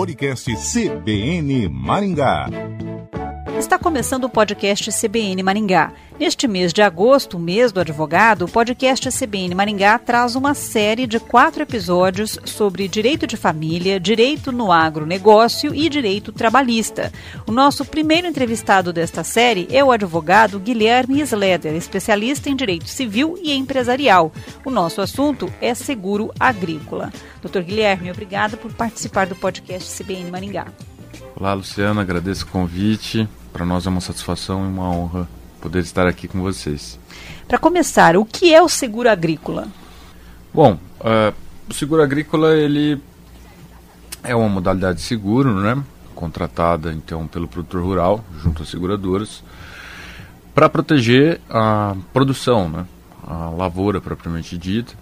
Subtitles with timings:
[0.00, 2.79] Podcast CBN Maringá.
[3.60, 5.92] Está começando o podcast CBN Maringá.
[6.18, 11.20] Neste mês de agosto, mês do advogado, o podcast CBN Maringá traz uma série de
[11.20, 17.12] quatro episódios sobre direito de família, direito no agronegócio e direito trabalhista.
[17.46, 23.38] O nosso primeiro entrevistado desta série é o advogado Guilherme Sleder, especialista em direito civil
[23.42, 24.32] e empresarial.
[24.64, 27.12] O nosso assunto é seguro agrícola.
[27.42, 30.66] Doutor Guilherme, obrigado por participar do podcast CBN Maringá.
[31.36, 33.28] Olá, Luciana, agradeço o convite.
[33.52, 35.28] Para nós é uma satisfação e uma honra
[35.60, 36.98] poder estar aqui com vocês.
[37.46, 39.68] Para começar, o que é o seguro agrícola?
[40.52, 41.34] Bom, uh,
[41.68, 43.00] o seguro agrícola ele
[44.22, 45.82] é uma modalidade de seguro, né?
[46.14, 49.42] Contratada então pelo produtor rural junto às seguradoras
[50.54, 52.86] para proteger a produção, né?
[53.26, 54.94] A lavoura propriamente dita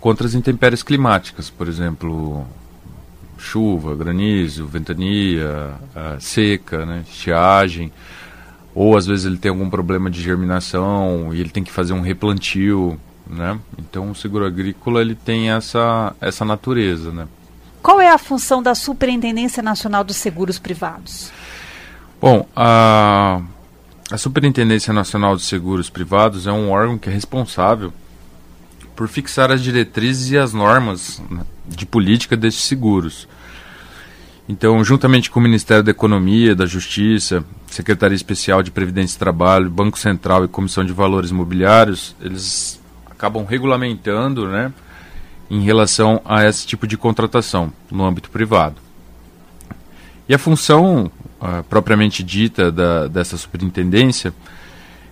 [0.00, 2.46] contra as intempéries climáticas, por exemplo,
[3.38, 5.74] chuva, granizo, ventania,
[6.18, 7.92] seca, né, estiagem,
[8.74, 12.00] ou às vezes ele tem algum problema de germinação e ele tem que fazer um
[12.00, 13.58] replantio, né?
[13.78, 17.26] Então o seguro agrícola ele tem essa essa natureza, né?
[17.82, 21.30] Qual é a função da Superintendência Nacional dos Seguros Privados?
[22.20, 23.40] Bom, a,
[24.10, 27.92] a Superintendência Nacional de Seguros Privados é um órgão que é responsável
[28.96, 33.28] por fixar as diretrizes e as normas né, de política destes seguros.
[34.48, 39.68] Então, juntamente com o Ministério da Economia, da Justiça, Secretaria Especial de Previdência e Trabalho,
[39.68, 42.80] Banco Central e Comissão de Valores Imobiliários, eles
[43.10, 44.72] acabam regulamentando né,
[45.50, 48.76] em relação a esse tipo de contratação no âmbito privado.
[50.28, 51.10] E a função
[51.40, 54.32] uh, propriamente dita da, dessa superintendência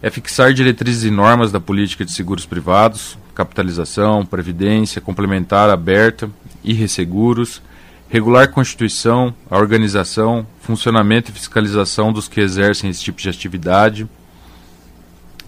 [0.04, 6.30] é fixar diretrizes e normas da política de seguros privados, capitalização, previdência, complementar aberta
[6.62, 7.62] e resseguros,
[8.06, 14.06] regular constituição, a organização, funcionamento e fiscalização dos que exercem esse tipo de atividade,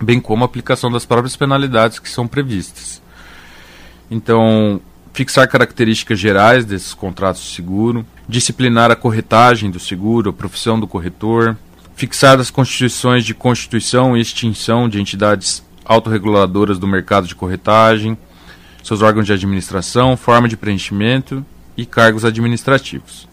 [0.03, 3.03] bem como a aplicação das próprias penalidades que são previstas.
[4.11, 4.81] Então,
[5.13, 10.87] fixar características gerais desses contratos de seguro, disciplinar a corretagem do seguro, a profissão do
[10.87, 11.59] corretor,
[11.97, 18.17] fixar as constituições de constituição e extinção de entidades autorreguladoras do mercado de corretagem,
[18.85, 21.45] seus órgãos de administração, forma de preenchimento
[21.77, 23.27] e cargos administrativos.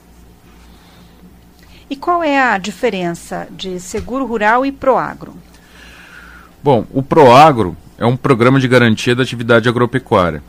[1.89, 5.35] E qual é a diferença de seguro rural e proagro?
[6.63, 10.41] Bom, o Proagro é um programa de garantia da atividade agropecuária.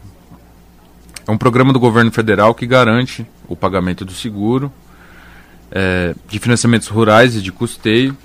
[1.27, 4.73] É um programa do governo federal que garante o pagamento do seguro,
[5.75, 8.17] é, de financiamentos rurais e de custeio.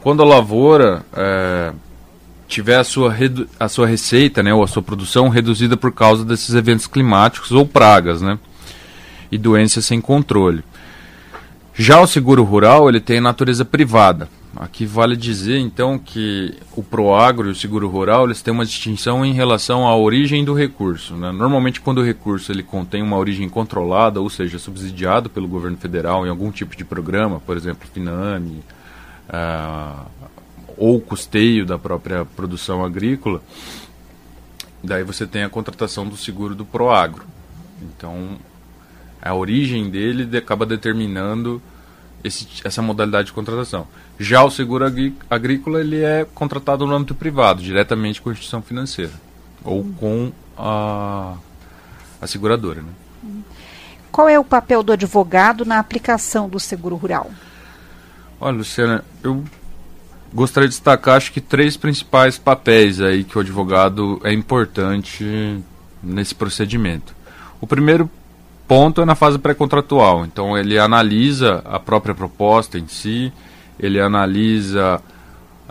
[0.00, 1.72] Quando a lavoura é,
[2.48, 3.14] tiver a sua,
[3.60, 7.66] a sua receita, né, ou a sua produção reduzida por causa desses eventos climáticos ou
[7.66, 8.38] pragas, né,
[9.30, 10.64] e doenças sem controle.
[11.74, 14.28] Já o seguro rural, ele tem natureza privada.
[14.54, 19.24] Aqui vale dizer, então, que o Proagro e o seguro rural, eles têm uma distinção
[19.24, 21.14] em relação à origem do recurso.
[21.14, 21.32] Né?
[21.32, 26.26] Normalmente, quando o recurso ele contém uma origem controlada, ou seja, subsidiado pelo governo federal
[26.26, 28.62] em algum tipo de programa, por exemplo, Finame,
[29.30, 30.06] uh,
[30.76, 33.42] ou custeio da própria produção agrícola,
[34.84, 37.24] daí você tem a contratação do seguro do Proagro.
[37.80, 38.36] Então,
[39.20, 41.62] a origem dele acaba determinando
[42.24, 43.86] esse, essa modalidade de contratação.
[44.18, 44.84] Já o seguro
[45.30, 49.12] agrícola ele é contratado no âmbito privado, diretamente com a instituição financeira
[49.64, 51.34] ou com a,
[52.20, 52.82] a seguradora.
[52.82, 53.42] Né?
[54.10, 57.30] Qual é o papel do advogado na aplicação do seguro rural?
[58.40, 59.44] Olha, Luciana, eu
[60.32, 65.62] gostaria de destacar acho que três principais papéis aí que o advogado é importante
[66.02, 67.14] nesse procedimento.
[67.60, 68.10] O primeiro
[68.72, 73.30] ponto é na fase pré-contratual, então ele analisa a própria proposta em si,
[73.78, 74.98] ele analisa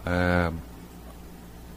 [0.06, 0.52] é,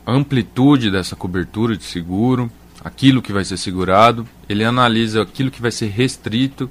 [0.04, 2.52] a amplitude dessa cobertura de seguro,
[2.84, 6.68] aquilo que vai ser segurado, ele analisa aquilo que vai ser restrito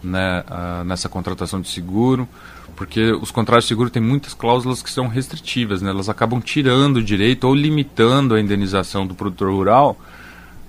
[0.00, 0.44] né,
[0.86, 2.28] nessa contratação de seguro,
[2.76, 5.90] porque os contratos de seguro têm muitas cláusulas que são restritivas, né?
[5.90, 9.98] elas acabam tirando o direito ou limitando a indenização do produtor rural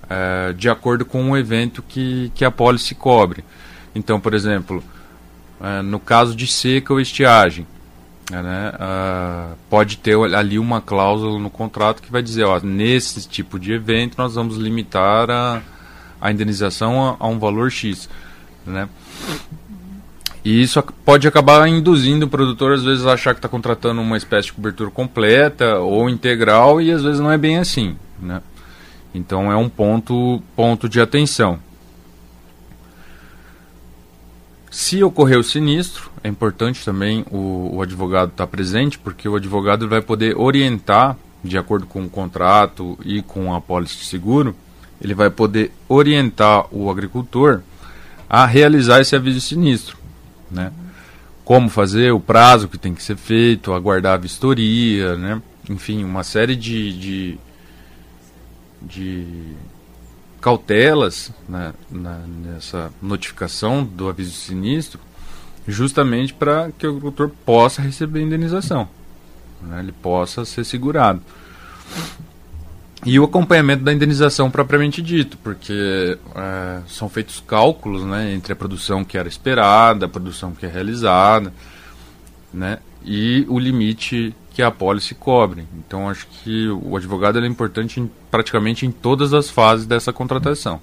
[0.10, 3.44] é, de acordo com o evento que, que a pólice cobre.
[3.94, 4.84] Então, por exemplo,
[5.62, 7.66] é, no caso de seca ou estiagem,
[8.32, 8.72] é, né,
[9.70, 14.16] pode ter ali uma cláusula no contrato que vai dizer, ó, nesse tipo de evento
[14.18, 15.62] nós vamos limitar a,
[16.20, 18.10] a indenização a, a um valor X.
[18.66, 18.90] Né?
[20.44, 24.16] E isso pode acabar induzindo o produtor, às vezes, a achar que está contratando uma
[24.16, 27.96] espécie de cobertura completa ou integral, e às vezes não é bem assim.
[28.20, 28.42] Né?
[29.16, 31.58] Então é um ponto, ponto de atenção.
[34.70, 39.88] Se ocorrer o sinistro, é importante também o, o advogado estar presente, porque o advogado
[39.88, 44.54] vai poder orientar, de acordo com o contrato e com a pólice de seguro,
[45.02, 47.62] ele vai poder orientar o agricultor
[48.30, 49.98] a realizar esse aviso sinistro,
[50.52, 50.74] né?
[51.46, 55.42] Como fazer, o prazo que tem que ser feito, aguardar a vistoria, né?
[55.70, 57.38] Enfim, uma série de, de,
[58.82, 59.56] de
[60.42, 65.00] cautelas né, na, nessa notificação do aviso de sinistro,
[65.68, 68.88] justamente para que o agricultor possa receber indenização,
[69.62, 71.22] né, ele possa ser segurado.
[73.06, 78.56] E o acompanhamento da indenização propriamente dito, porque é, são feitos cálculos né, entre a
[78.56, 81.54] produção que era esperada, a produção que é realizada,
[82.54, 85.68] né, e o limite que a apólice cobre.
[85.78, 90.82] Então acho que o advogado é importante em, praticamente em todas as fases dessa contratação.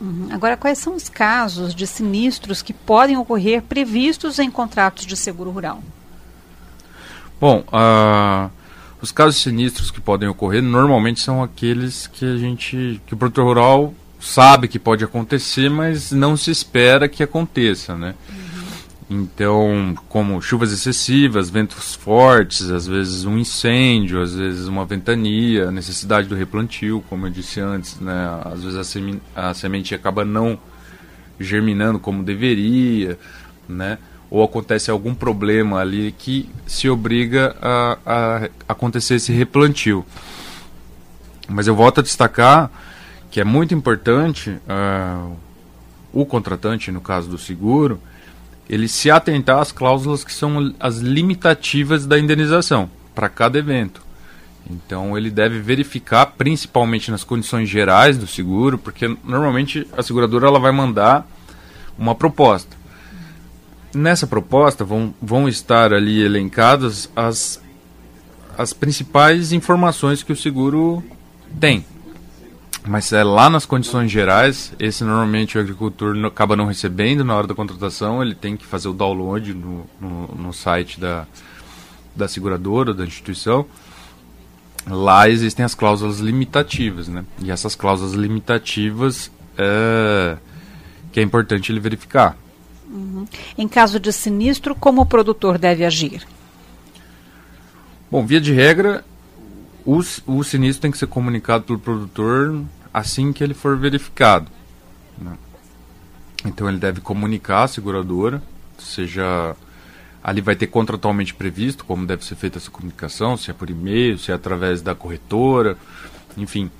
[0.00, 0.28] Uhum.
[0.30, 5.50] Agora, quais são os casos de sinistros que podem ocorrer previstos em contratos de seguro
[5.50, 5.82] rural?
[7.40, 8.50] Bom, uh,
[9.00, 13.44] os casos sinistros que podem ocorrer normalmente são aqueles que a gente, que o produtor
[13.44, 18.14] rural sabe que pode acontecer, mas não se espera que aconteça, né?
[18.28, 18.37] Uhum.
[19.10, 26.28] Então, como chuvas excessivas, ventos fortes, às vezes um incêndio, às vezes uma ventania, necessidade
[26.28, 28.42] do replantio, como eu disse antes, né?
[28.44, 28.96] Às vezes
[29.34, 30.58] a, a semente acaba não
[31.40, 33.18] germinando como deveria,
[33.66, 33.96] né?
[34.30, 40.04] Ou acontece algum problema ali que se obriga a, a acontecer esse replantio.
[41.48, 42.70] Mas eu volto a destacar
[43.30, 45.34] que é muito importante uh,
[46.12, 47.98] o contratante, no caso do seguro,
[48.68, 54.02] ele se atentar às cláusulas que são as limitativas da indenização para cada evento.
[54.70, 60.60] Então ele deve verificar, principalmente nas condições gerais do seguro, porque normalmente a seguradora ela
[60.60, 61.26] vai mandar
[61.98, 62.76] uma proposta.
[63.94, 67.60] Nessa proposta vão, vão estar ali elencadas as,
[68.58, 71.02] as principais informações que o seguro
[71.58, 71.86] tem.
[72.86, 77.46] Mas é lá nas condições gerais, esse normalmente o agricultor acaba não recebendo na hora
[77.46, 81.26] da contratação, ele tem que fazer o download no, no, no site da,
[82.14, 83.66] da seguradora, da instituição.
[84.86, 87.24] Lá existem as cláusulas limitativas, né?
[87.42, 90.36] E essas cláusulas limitativas é
[91.12, 92.36] que é importante ele verificar.
[92.88, 93.26] Uhum.
[93.56, 96.26] Em caso de sinistro, como o produtor deve agir?
[98.10, 99.04] Bom, via de regra,
[99.88, 102.62] o, o sinistro tem que ser comunicado pelo produtor
[102.92, 104.50] assim que ele for verificado.
[105.16, 105.32] Né?
[106.44, 108.42] Então ele deve comunicar a seguradora,
[108.78, 109.56] seja
[110.22, 114.18] ali vai ter contratualmente previsto como deve ser feita essa comunicação, se é por e-mail,
[114.18, 115.74] se é através da corretora,
[116.36, 116.70] enfim.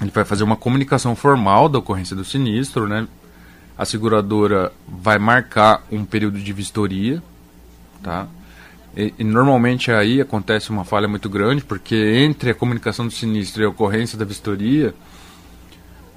[0.00, 3.06] Ele vai fazer uma comunicação formal da ocorrência do sinistro, né?
[3.76, 7.22] A seguradora vai marcar um período de vistoria,
[8.02, 8.26] tá?
[8.96, 13.62] E, e, normalmente aí acontece uma falha muito grande, porque entre a comunicação do sinistro
[13.62, 14.94] e a ocorrência da vistoria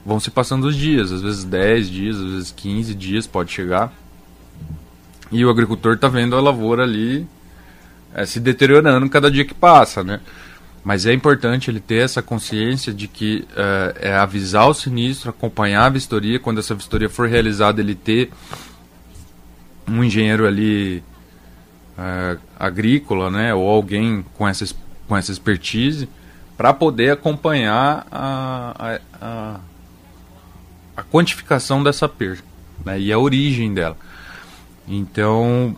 [0.05, 3.91] vão se passando os dias, às vezes 10 dias, às vezes 15 dias pode chegar.
[5.31, 7.27] E o agricultor está vendo a lavoura ali
[8.13, 10.21] é, se deteriorando cada dia que passa, né?
[10.83, 15.85] Mas é importante ele ter essa consciência de que é, é avisar o sinistro, acompanhar
[15.85, 18.31] a vistoria, quando essa vistoria for realizada, ele ter
[19.87, 21.03] um engenheiro ali
[21.99, 24.65] é, agrícola, né, ou alguém com essa,
[25.07, 26.07] com essa expertise,
[26.55, 29.59] para poder acompanhar a, a, a,
[30.95, 32.43] a, quantificação dessa perda
[32.85, 33.97] né, e a origem dela.
[34.87, 35.75] Então,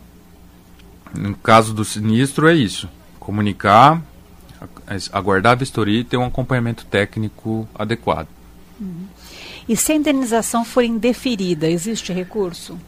[1.12, 2.88] no caso do sinistro, é isso:
[3.18, 4.00] comunicar,
[5.12, 8.28] aguardar a vistoria e ter um acompanhamento técnico adequado.
[8.80, 9.06] Uhum.
[9.68, 12.78] E se a indenização for indeferida, existe recurso?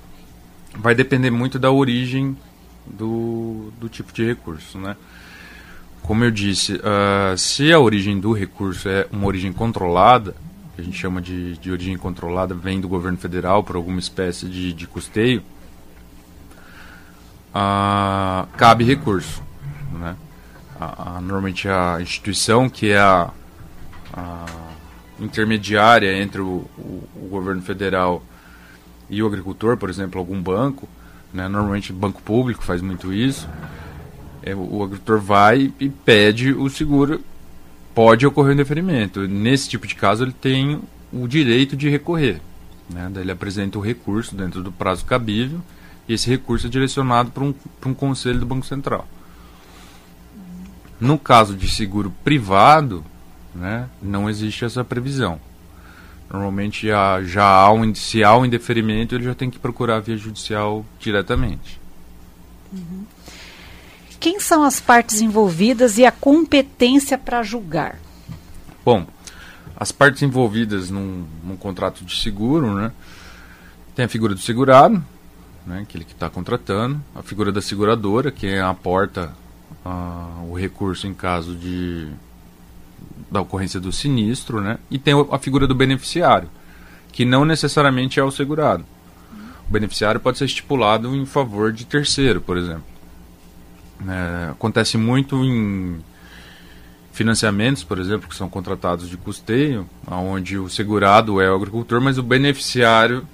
[0.76, 2.36] Vai depender muito da origem
[2.86, 4.96] do, do tipo de recurso, né?
[6.02, 10.34] Como eu disse, uh, se a origem do recurso é uma origem controlada,
[10.74, 14.46] que a gente chama de, de origem controlada, vem do governo federal por alguma espécie
[14.46, 15.42] de, de custeio,
[17.54, 19.42] uh, cabe recurso.
[19.92, 20.16] Né?
[20.78, 23.30] A, a, normalmente a instituição que é a,
[24.12, 24.46] a
[25.20, 28.22] intermediária entre o, o, o, governo federal
[29.08, 30.88] e o agricultor, por exemplo, algum banco,
[31.34, 31.48] né?
[31.48, 33.48] Normalmente banco público faz muito isso.
[34.40, 37.20] É, o agricultor vai e pede o seguro.
[37.92, 39.26] Pode ocorrer um deferimento.
[39.26, 40.80] Nesse tipo de caso, ele tem
[41.12, 42.40] o direito de recorrer.
[42.88, 43.10] Né?
[43.16, 45.60] Ele apresenta o recurso dentro do prazo cabível
[46.08, 47.54] e esse recurso é direcionado para um,
[47.86, 49.06] um conselho do Banco Central.
[51.00, 53.04] No caso de seguro privado,
[53.54, 55.40] né, não existe essa previsão.
[56.30, 60.00] Normalmente já, já há um, se há um indeferimento, ele já tem que procurar a
[60.00, 61.80] via judicial diretamente.
[62.72, 63.04] Uhum.
[64.18, 67.98] Quem são as partes envolvidas e a competência para julgar?
[68.84, 69.06] Bom,
[69.76, 72.90] as partes envolvidas num, num, contrato de seguro, né?
[73.94, 75.02] Tem a figura do segurado,
[75.66, 79.32] né, aquele que está contratando, a figura da seguradora, que é aporta
[79.84, 82.08] uh, o recurso em caso de
[83.34, 84.78] da ocorrência do sinistro, né?
[84.88, 86.48] E tem a figura do beneficiário,
[87.12, 88.84] que não necessariamente é o segurado.
[89.68, 92.84] O beneficiário pode ser estipulado em favor de terceiro, por exemplo.
[94.08, 96.00] É, acontece muito em
[97.12, 102.18] financiamentos, por exemplo, que são contratados de custeio, onde o segurado é o agricultor, mas
[102.18, 103.26] o beneficiário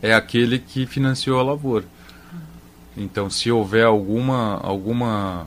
[0.00, 1.84] é aquele que financiou a lavoura.
[2.96, 5.46] Então, se houver alguma, alguma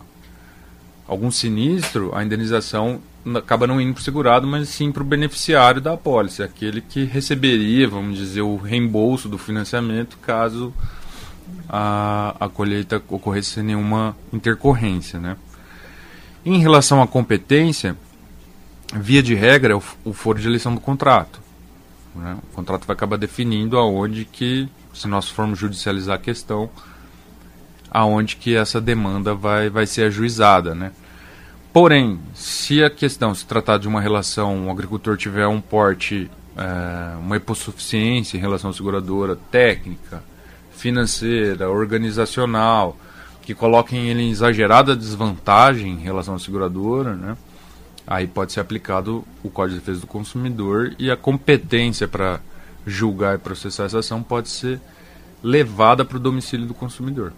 [1.07, 2.99] algum sinistro, a indenização
[3.35, 7.03] acaba não indo para o segurado, mas sim para o beneficiário da apólice, aquele que
[7.03, 10.73] receberia, vamos dizer, o reembolso do financiamento caso
[11.67, 15.19] a, a colheita ocorresse sem nenhuma intercorrência.
[15.19, 15.35] Né?
[16.45, 17.97] Em relação à competência,
[18.93, 21.39] via de regra, é o, o foro de eleição do contrato.
[22.15, 22.37] Né?
[22.51, 26.69] O contrato vai acabar definindo aonde que, se nós formos judicializar a questão,
[27.89, 30.91] aonde que essa demanda vai, vai ser ajuizada, né?
[31.79, 37.15] Porém, se a questão se tratar de uma relação, o agricultor tiver um porte, é,
[37.19, 40.23] uma hipossuficiência em relação à seguradora técnica,
[40.71, 42.97] financeira, organizacional,
[43.43, 47.37] que coloquem ele em exagerada desvantagem em relação à seguradora, né?
[48.07, 52.39] Aí pode ser aplicado o Código de Defesa do Consumidor e a competência para
[52.87, 54.81] julgar e processar essa ação pode ser
[55.43, 57.33] levada para o domicílio do consumidor.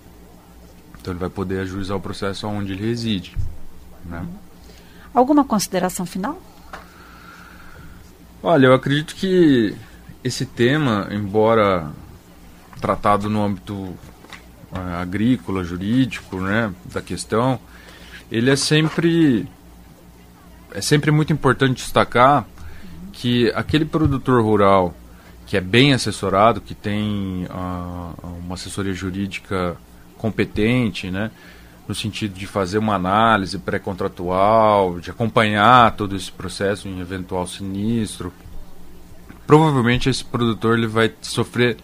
[0.97, 3.35] Então ele vai poder ajuizar o processo onde ele reside.
[4.09, 4.25] Né?
[5.13, 6.41] Alguma consideração final?
[8.41, 9.75] Olha, eu acredito que
[10.23, 11.91] esse tema, embora
[12.79, 13.97] tratado no âmbito uh,
[14.99, 17.59] agrícola, jurídico, né, da questão,
[18.31, 19.47] ele é sempre
[20.71, 22.45] é sempre muito importante destacar
[23.11, 24.93] que aquele produtor rural
[25.45, 29.75] que é bem assessorado, que tem uh, uma assessoria jurídica
[30.15, 31.31] competente, né?
[31.89, 38.31] No sentido de fazer uma análise pré-contratual, de acompanhar todo esse processo em eventual sinistro.
[39.47, 41.77] Provavelmente esse produtor ele vai sofrer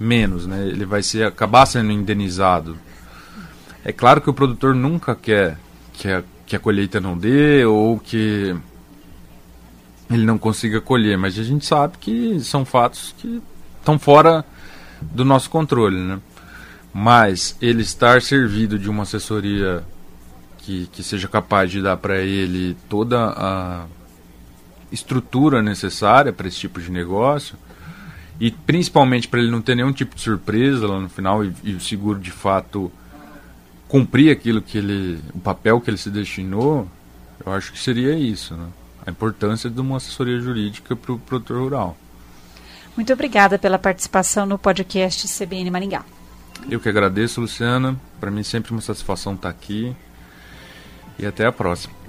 [0.00, 0.66] menos, né?
[0.66, 2.78] ele vai ser, acabar sendo indenizado.
[3.84, 5.58] É claro que o produtor nunca quer
[5.92, 8.56] que a, que a colheita não dê ou que
[10.10, 13.42] ele não consiga colher, mas a gente sabe que são fatos que
[13.78, 14.46] estão fora
[14.98, 16.18] do nosso controle, né?
[16.92, 19.82] Mas ele estar servido de uma assessoria
[20.58, 23.86] que, que seja capaz de dar para ele toda a
[24.92, 27.56] estrutura necessária para esse tipo de negócio
[28.38, 31.74] e principalmente para ele não ter nenhum tipo de surpresa lá no final e, e,
[31.74, 32.92] o seguro de fato
[33.88, 36.86] cumprir aquilo que ele o papel que ele se destinou
[37.44, 38.66] eu acho que seria isso né?
[39.06, 41.96] a importância de uma assessoria jurídica para o produtor rural
[42.96, 46.04] muito obrigada pela participação no podcast CBN Maringá
[46.70, 47.96] eu que agradeço, Luciana.
[48.20, 49.94] Para mim sempre uma satisfação estar aqui.
[51.18, 52.02] E até a próxima.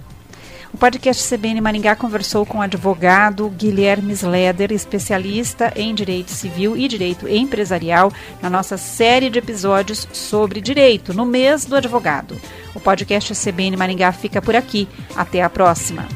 [0.73, 6.87] O podcast CBN Maringá conversou com o advogado Guilherme Sleder, especialista em direito civil e
[6.87, 12.35] direito empresarial, na nossa série de episódios sobre direito, no mês do advogado.
[12.73, 14.87] O podcast CBN Maringá fica por aqui.
[15.15, 16.07] Até a próxima.